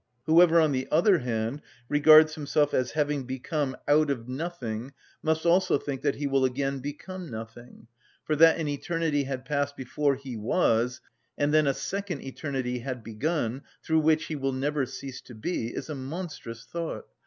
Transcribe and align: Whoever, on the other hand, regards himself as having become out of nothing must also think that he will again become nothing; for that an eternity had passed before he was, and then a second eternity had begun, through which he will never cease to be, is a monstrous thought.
Whoever, 0.25 0.59
on 0.59 0.71
the 0.71 0.87
other 0.89 1.19
hand, 1.19 1.61
regards 1.87 2.33
himself 2.33 2.73
as 2.73 2.93
having 2.93 3.25
become 3.27 3.77
out 3.87 4.09
of 4.09 4.27
nothing 4.27 4.93
must 5.21 5.45
also 5.45 5.77
think 5.77 6.01
that 6.01 6.15
he 6.15 6.25
will 6.25 6.43
again 6.43 6.79
become 6.79 7.29
nothing; 7.29 7.85
for 8.23 8.35
that 8.37 8.57
an 8.57 8.67
eternity 8.67 9.25
had 9.25 9.45
passed 9.45 9.77
before 9.77 10.15
he 10.15 10.35
was, 10.35 11.01
and 11.37 11.53
then 11.53 11.67
a 11.67 11.73
second 11.75 12.23
eternity 12.23 12.79
had 12.79 13.03
begun, 13.03 13.61
through 13.83 13.99
which 13.99 14.25
he 14.25 14.35
will 14.35 14.53
never 14.53 14.87
cease 14.87 15.21
to 15.21 15.35
be, 15.35 15.67
is 15.67 15.87
a 15.87 15.93
monstrous 15.93 16.65
thought. 16.65 17.05